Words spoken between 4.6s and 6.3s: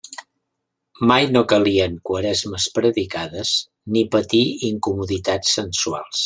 incomoditats sensuals.